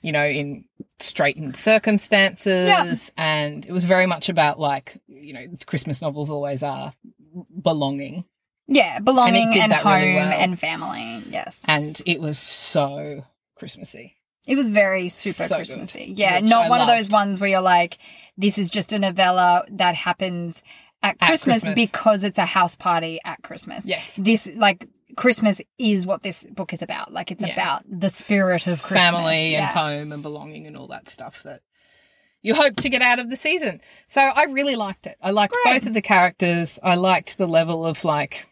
you 0.01 0.11
know 0.11 0.25
in 0.25 0.65
straitened 0.99 1.55
circumstances 1.55 3.11
and 3.17 3.65
it 3.65 3.71
was 3.71 3.83
very 3.83 4.05
much 4.05 4.29
about 4.29 4.59
like 4.59 4.99
you 5.07 5.33
know 5.33 5.45
christmas 5.65 6.01
novels 6.01 6.29
always 6.29 6.63
are 6.63 6.93
belonging 7.61 8.25
yeah, 8.67 8.99
belonging 8.99 9.51
did 9.51 9.63
and, 9.63 9.73
home 9.73 9.93
really 10.01 10.13
well. 10.15 10.31
and 10.31 10.57
family. 10.57 11.23
Yes. 11.29 11.65
and 11.67 11.99
it 12.05 12.21
was 12.21 12.39
so 12.39 13.25
christmassy 13.55 14.15
It 14.47 14.55
was 14.55 14.69
very 14.69 15.09
super 15.09 15.33
So 15.33 15.47
good. 15.47 15.55
Christmassy. 15.57 16.13
Yeah, 16.15 16.39
not 16.39 16.65
I 16.65 16.69
one 16.69 16.79
of 16.81 16.87
those 16.87 17.09
ones 17.09 17.39
where 17.39 17.49
you're 17.49 17.61
like, 17.61 17.97
this 18.41 18.57
is 18.57 18.69
just 18.69 18.91
a 18.93 18.99
novella 18.99 19.63
that 19.69 19.95
happens 19.95 20.63
at 21.03 21.15
At 21.19 21.27
Christmas, 21.29 21.63
Christmas. 21.63 21.75
because 21.91 22.23
it's 22.23 22.37
a 22.37 22.45
house 22.45 22.75
party 22.75 23.19
at 23.25 23.41
Christmas. 23.43 23.87
yes 23.87 24.17
This, 24.21 24.49
like, 24.55 24.87
Christmas 25.17 25.59
is 25.77 26.05
what 26.05 26.21
this 26.21 26.43
book 26.45 26.73
is 26.73 26.81
about. 26.81 27.11
Like, 27.11 27.31
it's 27.31 27.43
Yeah. 27.43 27.53
about 27.53 27.83
the 27.87 28.09
spirit 28.09 28.67
of 28.67 28.81
Christmas. 28.81 29.11
family 29.11 29.55
and 29.55 29.63
yeah. 29.65 29.73
home 29.73 30.11
and 30.11 30.21
belonging 30.23 30.67
and 30.67 30.77
all 30.77 30.87
that 30.87 31.09
stuff 31.09 31.43
that 31.43 31.61
you 32.43 32.55
hope 32.55 32.75
to 32.77 32.89
get 32.89 33.01
out 33.01 33.19
of 33.19 33.29
the 33.29 33.35
season. 33.35 33.81
So 34.07 34.21
I 34.21 34.45
really 34.45 34.75
liked 34.75 35.05
it. 35.07 35.15
I 35.21 35.31
liked 35.31 35.53
Great. 35.63 35.73
both 35.81 35.87
of 35.87 35.93
the 35.93 36.01
characters. 36.01 36.79
I 36.83 36.95
liked 36.95 37.37
the 37.37 37.47
level 37.47 37.85
of 37.85 38.03
like, 38.05 38.47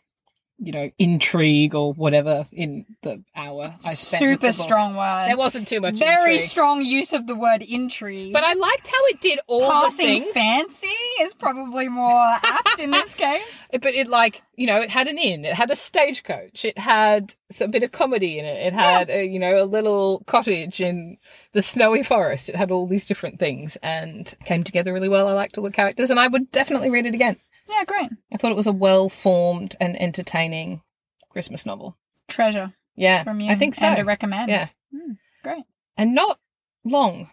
you 0.62 0.72
know, 0.72 0.90
intrigue 1.00 1.74
or 1.74 1.94
whatever 1.94 2.48
in 2.52 2.86
the 3.02 3.24
hour 3.36 3.74
I 3.86 3.94
spent. 3.94 4.20
Super 4.20 4.48
the 4.48 4.52
strong 4.54 4.96
word. 4.96 5.28
There 5.30 5.38
wasn't 5.38 5.68
too 5.68 5.80
much 5.80 5.96
Very 5.96 6.34
intrigue. 6.34 6.40
strong 6.50 6.82
use 6.86 7.14
of 7.14 7.28
the 7.28 7.36
word 7.36 7.62
intrigue. 7.62 8.34
But 8.34 8.44
I 8.44 8.54
liked 8.54 8.88
how 8.88 9.06
it 9.06 9.22
did 9.22 9.40
all 9.48 9.62
the 9.62 9.68
Passing 9.68 10.22
things. 10.24 10.34
fancy 10.34 10.88
is 11.22 11.34
probably 11.34 11.88
more 11.88 12.12
apt 12.44 12.80
in 12.80 12.92
this 12.92 13.16
case. 13.16 13.68
But 13.72 13.94
it 13.94 14.08
like 14.08 14.42
you 14.56 14.68
know, 14.68 14.82
it 14.82 14.90
had 14.90 15.08
an 15.08 15.18
inn, 15.18 15.46
it 15.46 15.54
had 15.54 15.72
a 15.72 15.76
stagecoach, 15.76 16.66
it 16.66 16.78
had 16.78 17.34
a 17.62 17.68
bit 17.68 17.84
of 17.84 17.94
comedy 17.94 18.38
in 18.38 18.44
it, 18.46 18.68
it 18.68 18.74
had 18.74 19.10
a, 19.10 19.26
you 19.26 19.40
know 19.40 19.64
a 19.64 19.66
little 19.66 20.22
cottage 20.28 20.82
in 20.82 21.18
the 21.54 21.62
snowy 21.62 22.04
forest. 22.04 22.50
It 22.50 22.56
had 22.56 22.70
all 22.72 22.86
these 22.86 23.06
different 23.06 23.40
things 23.40 23.78
and 23.82 24.34
came 24.44 24.64
together 24.64 24.92
really 24.92 25.10
well. 25.10 25.28
I 25.28 25.34
liked 25.34 25.58
all 25.58 25.64
the 25.64 25.72
characters, 25.72 26.10
and 26.10 26.20
I 26.20 26.28
would 26.28 26.52
definitely 26.52 26.90
read 26.90 27.06
it 27.06 27.16
again. 27.16 27.38
Yeah, 27.70 27.84
great. 27.86 28.10
I 28.34 28.38
thought 28.38 28.52
it 28.52 28.58
was 28.58 28.68
a 28.68 28.72
well 28.72 29.10
formed 29.10 29.76
and 29.80 30.00
entertaining 30.02 30.82
Christmas 31.30 31.66
novel. 31.66 31.98
Treasure 32.28 32.74
Yeah, 32.96 33.24
from 33.24 33.40
you. 33.40 33.52
I 33.52 33.56
think 33.56 33.76
so, 33.76 33.86
And 33.88 34.00
a 34.00 34.06
recommend. 34.06 34.50
Yeah. 34.50 34.68
Hmm, 34.94 35.14
great. 35.44 35.64
and 35.98 36.14
not 36.16 36.40
long. 36.84 37.30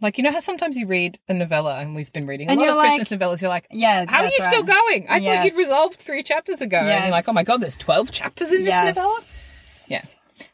Like 0.00 0.16
you 0.16 0.22
know 0.24 0.30
how 0.30 0.38
sometimes 0.40 0.76
you 0.76 0.86
read 0.86 1.18
a 1.28 1.34
novella, 1.34 1.76
and 1.80 1.94
we've 1.94 2.12
been 2.12 2.26
reading 2.26 2.48
a 2.48 2.52
And 2.52 2.60
lot 2.60 2.68
of 2.70 2.76
like- 2.76 2.96
Christmas 2.96 3.18
novellas. 3.20 3.40
You're 3.40 3.48
like, 3.50 3.66
Yeah. 3.70 4.04
How 4.08 4.18
are 4.22 4.26
you 4.26 4.32
that's 4.38 4.52
still 4.54 4.62
going? 4.62 5.06
I 5.08 5.20
thought 5.20 5.44
you'd 5.44 5.54
resolved 5.56 5.96
three 6.00 6.22
chapters 6.22 6.60
ago. 6.60 6.76
And 6.78 7.04
you're 7.04 7.10
like, 7.12 7.28
oh 7.28 7.32
my 7.32 7.42
god, 7.42 7.60
there's 7.60 7.76
12 7.76 8.12
chapters 8.12 8.52
in 8.52 8.64
this 8.64 8.70
Yes. 8.74 8.96
novella? 8.96 9.20
Yeah. 9.88 10.02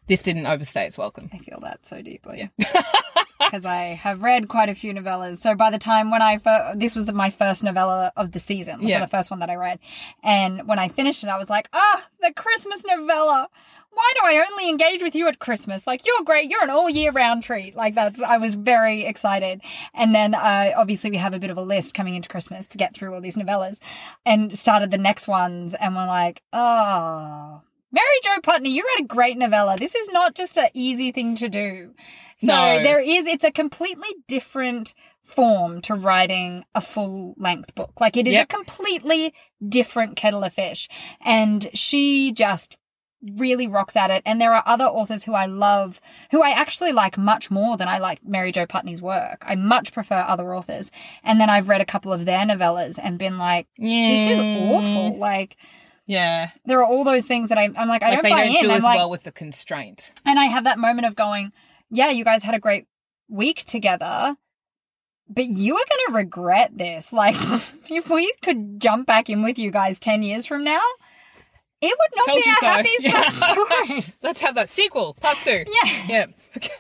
This 0.07 0.23
didn't 0.23 0.47
overstay 0.47 0.87
its 0.87 0.99
welcome. 0.99 1.31
I 1.33 1.39
feel 1.39 1.61
that 1.63 1.87
so 1.87 2.03
deeply. 2.03 2.51
Yeah. 2.61 2.83
Because 3.37 3.65
I 3.67 3.83
have 3.89 4.23
read 4.23 4.49
quite 4.49 4.69
a 4.69 4.75
few 4.75 4.95
novellas. 4.95 5.37
So 5.39 5.55
by 5.55 5.71
the 5.71 5.79
time 5.79 6.11
when 6.11 6.23
I 6.23 6.39
first, 6.39 6.79
this 6.79 6.95
was 6.95 7.05
the, 7.05 7.13
my 7.13 7.31
first 7.31 7.63
novella 7.63 8.11
of 8.17 8.33
the 8.33 8.39
season. 8.39 8.81
So 8.81 8.87
Yeah. 8.89 9.01
the 9.01 9.09
first 9.09 9.31
one 9.31 9.41
that 9.41 9.51
I 9.51 9.57
read. 9.57 9.81
And 10.23 10.67
when 10.67 10.79
I 10.79 10.89
finished 10.89 11.23
it, 11.25 11.29
I 11.29 11.37
was 11.37 11.51
like, 11.51 11.69
ah, 11.73 12.07
the 12.23 12.33
Christmas 12.33 12.83
novella. 12.87 13.49
Why 13.91 14.13
do 14.15 14.21
I 14.25 14.47
only 14.51 14.69
engage 14.71 15.03
with 15.03 15.15
you 15.15 15.29
at 15.29 15.41
Christmas? 15.41 15.87
Like, 15.87 16.07
you're 16.07 16.23
great. 16.25 16.49
You're 16.51 16.63
an 16.65 16.71
all 16.71 16.89
year 16.89 17.11
round 17.11 17.43
treat. 17.43 17.77
Like, 17.77 17.95
that's, 17.97 18.23
I 18.23 18.39
was 18.39 18.55
very 18.55 19.05
excited. 19.05 19.61
And 19.93 20.15
then, 20.15 20.35
uh, 20.35 20.71
obviously, 20.77 21.11
we 21.11 21.17
have 21.19 21.35
a 21.35 21.39
bit 21.39 21.51
of 21.51 21.59
a 21.59 21.63
list 21.63 21.93
coming 21.93 22.15
into 22.15 22.29
Christmas 22.29 22.67
to 22.69 22.79
get 22.79 22.95
through 22.95 23.15
all 23.15 23.21
these 23.21 23.37
novellas 23.37 23.79
and 24.25 24.57
started 24.57 24.91
the 24.91 24.99
next 24.99 25.29
ones. 25.29 25.75
And 25.75 25.95
we're 25.95 26.07
like, 26.07 26.41
oh, 26.53 27.61
Mary 27.95 28.19
Jo 28.25 28.31
Putney, 28.43 28.71
you 28.71 28.83
wrote 28.83 29.05
a 29.05 29.09
great 29.09 29.39
novella. 29.39 29.77
This 29.79 29.95
is 29.95 30.09
not 30.11 30.35
just 30.35 30.59
an 30.59 30.69
easy 30.75 31.13
thing 31.13 31.37
to 31.37 31.49
do. 31.49 31.95
So 32.39 32.49
No. 32.49 32.83
there 32.83 33.01
is, 33.01 33.27
it's 33.27 33.45
a 33.45 33.53
completely 33.53 34.09
different 34.27 34.95
form 35.23 35.81
to 35.83 35.95
writing 35.95 36.65
a 36.75 36.81
full 36.81 37.35
length 37.39 37.75
book. 37.75 37.93
Like 38.01 38.17
it 38.17 38.27
is 38.27 38.35
Yep. 38.35 38.45
a 38.53 38.57
completely 38.57 39.33
different 39.67 40.17
kettle 40.17 40.43
of 40.43 40.53
fish. 40.53 40.89
And 41.21 41.71
she 41.73 42.33
just 42.33 42.77
really 43.39 43.67
rocks 43.67 43.97
at 43.97 44.11
it. 44.11 44.23
And 44.27 44.39
there 44.41 44.53
are 44.53 44.63
other 44.67 44.85
authors 44.85 45.25
who 45.25 45.33
I 45.33 45.47
love, 45.47 46.01
who 46.31 46.43
I 46.43 46.51
actually 46.51 46.93
like 46.93 47.17
much 47.17 47.51
more 47.51 47.77
than 47.79 47.89
I 47.89 47.97
like 47.99 48.23
Mary 48.23 48.53
Jo 48.53 48.67
Putney's 48.67 49.01
work. 49.01 49.43
I 49.47 49.55
much 49.55 49.93
prefer 49.95 50.17
other 50.29 50.55
authors. 50.55 50.91
And 51.23 51.41
then 51.41 51.49
I've 51.49 51.69
read 51.71 51.81
a 51.81 51.87
couple 51.87 52.13
of 52.13 52.25
their 52.27 52.41
novellas 52.41 52.99
and 53.03 53.19
been 53.19 53.39
like, 53.39 53.67
this 53.79 54.31
is 54.33 54.41
awful. 54.41 55.13
Mm. 55.13 55.19
Like, 55.19 55.57
Yeah. 56.07 56.51
there 56.67 56.81
are 56.81 56.85
all 56.87 57.05
those 57.05 57.27
things 57.27 57.49
that 57.49 57.59
I'm, 57.59 57.75
I'm 57.77 57.89
like, 57.89 58.03
I 58.03 58.11
like 58.11 58.15
don't 58.17 58.23
they 58.25 58.31
buy 58.31 58.45
don't 58.47 58.57
in. 58.57 58.63
do 58.65 58.71
I'm 58.71 58.77
as 58.79 58.83
like, 58.83 58.99
well 58.99 59.11
with 59.11 59.23
the 59.23 59.33
constraint. 59.33 60.13
and 60.27 60.39
I 60.39 60.45
have 60.45 60.65
that 60.65 60.79
moment 60.79 61.07
of 61.07 61.15
going, 61.17 61.53
yeah, 61.91 62.11
you 62.11 62.25
guys 62.25 62.43
had 62.43 62.55
a 62.55 62.59
great 62.61 62.87
week 63.29 63.65
together, 63.65 64.37
but 65.29 65.47
you 65.47 65.75
are 65.77 65.85
going 65.89 66.01
to 66.09 66.15
regret 66.15 66.77
this. 66.77 67.13
Like, 67.25 67.37
if 67.89 68.11
we 68.11 68.33
could 68.43 68.81
jump 68.81 69.07
back 69.07 69.31
in 69.31 69.43
with 69.43 69.59
you 69.59 69.71
guys 69.71 69.99
10 69.99 70.23
years 70.23 70.45
from 70.47 70.63
now, 70.65 70.83
it 71.85 71.99
would 71.99 72.17
not 72.17 72.27
Told 72.27 72.43
be 72.45 72.51
a 72.51 72.55
so. 72.55 72.67
happy 72.67 72.91
Yeah. 73.01 73.29
story. 73.99 74.15
Let's 74.23 74.41
have 74.41 74.55
that 74.57 74.71
sequel, 74.71 75.15
part 75.15 75.39
two. 75.43 75.65
yeah. 75.85 76.07
Yeah. 76.09 76.27
Okay. 76.57 76.71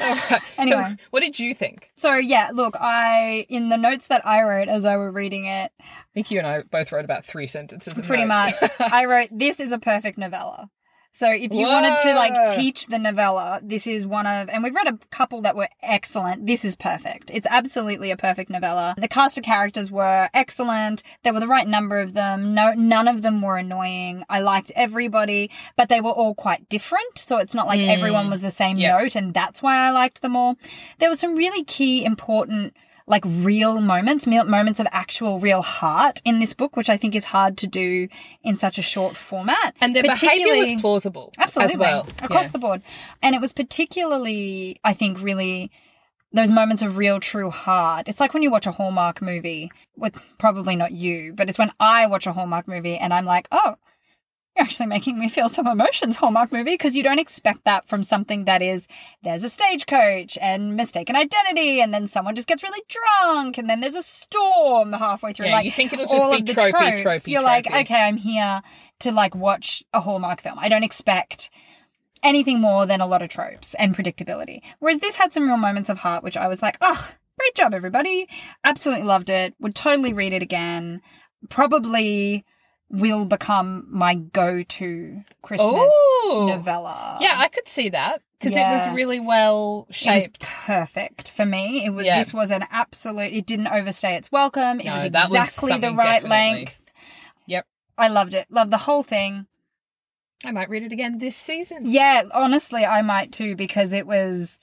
All 0.00 0.14
right. 0.14 0.42
Anyway. 0.58 0.82
So, 0.90 0.96
what 1.10 1.20
did 1.20 1.38
you 1.38 1.54
think? 1.54 1.90
So, 1.96 2.14
yeah, 2.14 2.50
look, 2.52 2.76
I, 2.80 3.46
in 3.48 3.68
the 3.68 3.76
notes 3.76 4.08
that 4.08 4.26
I 4.26 4.42
wrote 4.42 4.68
as 4.68 4.84
I 4.86 4.96
were 4.96 5.10
reading 5.12 5.46
it, 5.46 5.72
I 5.80 5.84
think 6.14 6.30
you 6.30 6.38
and 6.38 6.46
I 6.46 6.62
both 6.62 6.92
wrote 6.92 7.04
about 7.04 7.24
three 7.24 7.46
sentences. 7.46 7.98
Of 7.98 8.06
pretty 8.06 8.24
notes. 8.24 8.60
much, 8.62 8.70
I 8.80 9.04
wrote, 9.04 9.28
this 9.32 9.60
is 9.60 9.72
a 9.72 9.78
perfect 9.78 10.18
novella. 10.18 10.70
So 11.16 11.30
if 11.32 11.50
you 11.54 11.66
wanted 11.66 11.96
to 12.02 12.14
like 12.14 12.54
teach 12.56 12.88
the 12.88 12.98
novella, 12.98 13.60
this 13.62 13.86
is 13.86 14.06
one 14.06 14.26
of, 14.26 14.50
and 14.50 14.62
we've 14.62 14.74
read 14.74 14.86
a 14.86 14.98
couple 15.08 15.40
that 15.42 15.56
were 15.56 15.70
excellent. 15.82 16.46
This 16.46 16.62
is 16.62 16.76
perfect. 16.76 17.30
It's 17.32 17.46
absolutely 17.48 18.10
a 18.10 18.18
perfect 18.18 18.50
novella. 18.50 18.94
The 18.98 19.08
cast 19.08 19.38
of 19.38 19.44
characters 19.44 19.90
were 19.90 20.28
excellent. 20.34 21.02
There 21.22 21.32
were 21.32 21.40
the 21.40 21.48
right 21.48 21.66
number 21.66 22.00
of 22.00 22.12
them. 22.12 22.52
No, 22.52 22.74
none 22.74 23.08
of 23.08 23.22
them 23.22 23.40
were 23.40 23.56
annoying. 23.56 24.24
I 24.28 24.40
liked 24.40 24.72
everybody, 24.76 25.50
but 25.74 25.88
they 25.88 26.02
were 26.02 26.10
all 26.10 26.34
quite 26.34 26.68
different. 26.68 27.16
So 27.18 27.38
it's 27.38 27.54
not 27.54 27.66
like 27.66 27.80
Mm. 27.80 27.88
everyone 27.94 28.28
was 28.28 28.42
the 28.42 28.50
same 28.50 28.76
Yep. 28.76 28.98
note, 29.00 29.16
and 29.16 29.32
that's 29.32 29.62
why 29.62 29.78
I 29.78 29.90
liked 29.92 30.20
them 30.20 30.36
all. 30.36 30.56
There 30.98 31.08
were 31.08 31.14
some 31.16 31.34
really 31.34 31.64
key, 31.64 32.04
important 32.04 32.76
like 33.08 33.24
real 33.24 33.80
moments, 33.80 34.26
moments 34.26 34.80
of 34.80 34.86
actual 34.90 35.38
real 35.38 35.62
heart 35.62 36.20
in 36.24 36.40
this 36.40 36.54
book, 36.54 36.76
which 36.76 36.90
I 36.90 36.96
think 36.96 37.14
is 37.14 37.24
hard 37.26 37.56
to 37.58 37.66
do 37.68 38.08
in 38.42 38.56
such 38.56 38.78
a 38.78 38.82
short 38.82 39.16
format. 39.16 39.74
and 39.80 39.94
their 39.94 40.02
behavior 40.02 40.28
Particularly- 40.28 40.74
was 40.74 40.80
plausible. 40.82 41.32
Absolutely. 41.38 41.76
Well. 41.76 42.08
Across 42.22 42.46
Yeah. 42.46 42.50
the 42.52 42.58
board. 42.58 42.82
And 43.22 43.34
it 43.36 43.40
was 43.40 43.52
particularly, 43.52 44.78
I 44.84 44.92
think, 44.92 45.20
really 45.22 45.70
those 46.32 46.50
moments 46.50 46.82
of 46.82 46.96
real 46.96 47.20
true 47.20 47.50
heart. 47.50 48.08
It's 48.08 48.20
like 48.20 48.34
when 48.34 48.42
you 48.42 48.50
watch 48.50 48.66
a 48.66 48.72
Hallmark 48.72 49.22
movie, 49.22 49.70
with 49.96 50.20
probably 50.38 50.76
not 50.76 50.92
you, 50.92 51.32
but 51.34 51.48
it's 51.48 51.58
when 51.58 51.70
I 51.80 52.06
watch 52.06 52.26
a 52.26 52.32
Hallmark 52.32 52.68
movie 52.68 52.96
and 52.98 53.14
I'm 53.14 53.24
like, 53.24 53.46
oh, 53.52 53.76
you're 54.56 54.64
actually 54.64 54.86
making 54.86 55.18
me 55.18 55.28
feel 55.28 55.48
some 55.48 55.66
emotions, 55.66 56.16
Hallmark 56.16 56.50
movie, 56.52 56.72
because 56.72 56.96
you 56.96 57.02
don't 57.02 57.18
expect 57.18 57.64
that 57.64 57.86
from 57.86 58.02
something 58.02 58.44
that 58.46 58.62
is 58.62 58.88
there's 59.22 59.44
a 59.44 59.48
stagecoach 59.48 60.38
and 60.40 60.76
mistaken 60.76 61.16
identity, 61.16 61.80
and 61.80 61.92
then 61.92 62.06
someone 62.06 62.34
just 62.34 62.48
gets 62.48 62.62
really 62.62 62.82
drunk, 62.88 63.58
and 63.58 63.68
then 63.68 63.80
there's 63.80 63.94
a 63.94 64.02
storm 64.02 64.92
halfway 64.92 65.32
through. 65.32 65.46
Yeah, 65.46 65.56
like 65.56 65.64
you 65.64 65.72
think 65.72 65.92
it'll 65.92 66.06
just 66.06 66.30
be 66.30 66.52
tropey, 66.52 66.72
tropes. 66.72 67.02
tropey, 67.02 67.28
You're 67.28 67.42
like, 67.42 67.70
okay, 67.70 68.02
I'm 68.02 68.16
here 68.16 68.62
to 69.00 69.12
like 69.12 69.34
watch 69.34 69.82
a 69.92 70.00
Hallmark 70.00 70.40
film. 70.40 70.58
I 70.58 70.68
don't 70.68 70.84
expect 70.84 71.50
anything 72.22 72.60
more 72.60 72.86
than 72.86 73.00
a 73.00 73.06
lot 73.06 73.22
of 73.22 73.28
tropes 73.28 73.74
and 73.74 73.94
predictability. 73.94 74.62
Whereas 74.78 75.00
this 75.00 75.16
had 75.16 75.32
some 75.32 75.46
real 75.46 75.56
moments 75.56 75.88
of 75.88 75.98
heart, 75.98 76.24
which 76.24 76.36
I 76.36 76.48
was 76.48 76.62
like, 76.62 76.78
oh, 76.80 77.10
great 77.38 77.54
job, 77.54 77.74
everybody. 77.74 78.28
Absolutely 78.64 79.04
loved 79.04 79.30
it. 79.30 79.54
Would 79.60 79.74
totally 79.74 80.12
read 80.12 80.32
it 80.32 80.42
again. 80.42 81.02
Probably 81.50 82.44
will 82.90 83.24
become 83.24 83.86
my 83.90 84.14
go-to 84.14 85.22
Christmas 85.42 85.92
Ooh. 86.26 86.46
novella. 86.46 87.18
Yeah, 87.20 87.34
I 87.36 87.48
could 87.48 87.66
see 87.66 87.88
that 87.88 88.22
because 88.38 88.56
it 88.56 88.60
was 88.60 88.86
really 88.94 89.18
well 89.18 89.86
It 89.88 89.90
was 89.90 89.96
shaped. 89.96 90.40
perfect 90.48 91.32
for 91.32 91.44
me. 91.44 91.84
It 91.84 91.90
was 91.90 92.06
Yeah. 92.06 92.18
this 92.18 92.32
was 92.32 92.50
an 92.50 92.64
absolute. 92.70 93.32
It 93.32 93.44
didn't 93.46 93.66
overstay 93.68 94.14
its 94.16 94.30
welcome. 94.30 94.78
It 94.80 94.86
No, 94.86 94.92
was 94.92 95.10
that 95.10 95.30
was 95.30 95.48
exactly 95.48 95.78
the 95.78 95.92
right 95.92 96.22
definitely. 96.22 96.28
length. 96.30 96.80
Yep. 97.46 97.66
I 97.98 98.08
loved 98.08 98.34
it. 98.34 98.46
Loved 98.50 98.70
the 98.70 98.78
whole 98.78 99.02
thing. 99.02 99.46
I 100.44 100.52
might 100.52 100.68
read 100.68 100.82
it 100.84 100.92
again 100.92 101.18
this 101.18 101.34
season. 101.36 101.78
Yeah, 101.86 102.22
honestly, 102.32 102.84
I 102.86 103.02
might 103.02 103.32
too 103.32 103.56
because 103.56 103.92
it 103.92 104.06
was 104.06 104.60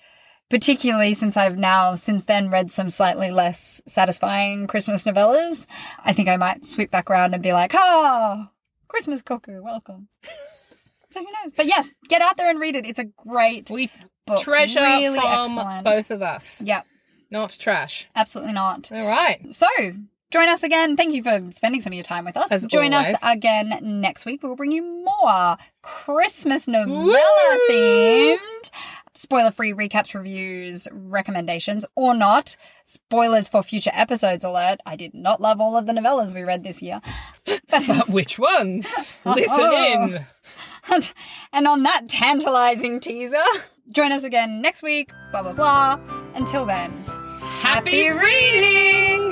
particularly 0.49 1.13
since 1.13 1.35
I've 1.37 1.57
now 1.57 1.95
since 1.95 2.25
then 2.25 2.49
read 2.49 2.69
some 2.71 2.89
slightly 2.89 3.31
less 3.31 3.81
satisfying 3.87 4.67
Christmas 4.67 5.03
novellas. 5.03 5.65
I 6.03 6.13
think 6.13 6.29
I 6.29 6.37
might 6.37 6.65
sweep 6.65 6.91
back 6.91 7.09
around 7.09 7.33
and 7.33 7.41
be 7.43 7.53
like, 7.53 7.73
"Ah, 7.75 8.51
Christmas 8.87 9.21
cuckoo, 9.21 9.61
welcome." 9.63 10.07
so 11.09 11.19
who 11.19 11.25
knows? 11.25 11.53
But 11.55 11.65
yes, 11.67 11.89
get 12.07 12.21
out 12.21 12.37
there 12.37 12.49
and 12.49 12.59
read 12.59 12.75
it. 12.75 12.85
It's 12.85 12.99
a 12.99 13.05
great 13.05 13.69
We 13.71 13.89
book. 14.25 14.41
treasure 14.41 14.81
really 14.81 15.19
from 15.19 15.57
excellent. 15.57 15.83
both 15.85 16.11
of 16.11 16.21
us. 16.21 16.61
Yep, 16.61 16.85
Not 17.31 17.57
trash. 17.59 18.07
absolutely 18.15 18.53
not. 18.53 18.91
All 18.91 19.07
right. 19.07 19.53
So, 19.53 19.67
join 20.31 20.49
us 20.49 20.63
again. 20.63 20.95
Thank 20.97 21.13
you 21.13 21.21
for 21.23 21.41
spending 21.51 21.81
some 21.81 21.91
of 21.93 21.95
your 21.95 22.03
time 22.03 22.25
with 22.25 22.37
us. 22.37 22.51
As 22.51 22.65
join 22.65 22.93
us 22.93 23.05
always. 23.23 23.37
again 23.37 23.79
next 24.01 24.25
week. 24.25 24.41
We'll 24.43 24.55
bring 24.55 24.71
you 24.71 24.83
more 25.03 25.57
Christmas 25.81 26.67
novella 26.67 27.03
Woo! 27.03 27.59
themed. 27.69 28.71
Spoiler 29.15 29.51
free 29.51 29.73
recaps, 29.73 30.13
reviews, 30.15 30.87
recommendations, 30.91 31.85
or 31.95 32.15
not. 32.15 32.57
Spoilers 32.85 33.47
for 33.47 33.61
future 33.61 33.91
episodes 33.93 34.43
alert. 34.43 34.79
I 34.85 34.95
did 34.95 35.13
not 35.15 35.39
love 35.39 35.61
all 35.61 35.77
of 35.77 35.85
the 35.85 35.93
novellas 35.93 36.33
we 36.33 36.41
read 36.41 36.63
this 36.63 36.81
year. 36.81 36.99
But 37.69 38.09
which 38.09 38.39
ones? 38.39 38.87
Listen 39.25 39.49
Oh. 39.59 40.03
in. 40.05 40.25
And, 40.89 41.13
and 41.53 41.67
on 41.67 41.83
that 41.83 42.07
tantalizing 42.07 42.99
teaser, 42.99 43.43
join 43.91 44.11
us 44.11 44.23
again 44.23 44.61
next 44.61 44.81
week. 44.83 45.11
Blah, 45.31 45.43
blah, 45.43 45.53
blah. 45.53 45.99
Until 46.35 46.65
then, 46.65 46.91
Happy 47.61 48.09
reading! 48.09 49.31